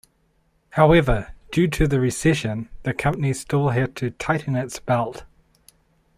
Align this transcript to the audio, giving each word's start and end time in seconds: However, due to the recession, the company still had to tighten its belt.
However, 0.71 1.29
due 1.51 1.67
to 1.67 1.87
the 1.87 1.99
recession, 1.99 2.69
the 2.81 2.91
company 2.91 3.33
still 3.35 3.69
had 3.69 3.95
to 3.97 4.09
tighten 4.09 4.55
its 4.55 4.79
belt. 4.79 5.25